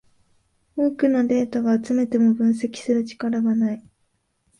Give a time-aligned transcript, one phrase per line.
[0.77, 3.83] 多くのデータが集めても分析する力がない